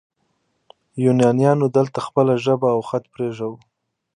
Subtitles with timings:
[1.03, 3.59] یونانیانو دلته خپله ژبه او خط پریښود